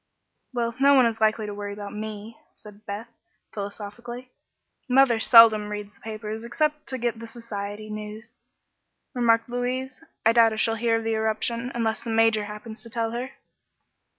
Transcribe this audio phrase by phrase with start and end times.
[0.51, 3.07] "Well, no one is likely to worry about me," said Beth,
[3.53, 4.31] philosophically.
[4.89, 8.33] "Mother seldom reads the papers, except to get the society news,"
[9.13, 10.03] remarked Louise.
[10.25, 13.33] "I doubt if she'll hear of the eruption, unless the Major happens to tell her."